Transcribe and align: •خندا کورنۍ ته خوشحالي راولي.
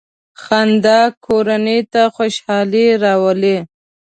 •خندا 0.43 0.99
کورنۍ 1.25 1.79
ته 1.93 2.01
خوشحالي 2.15 2.87
راولي. 3.03 3.57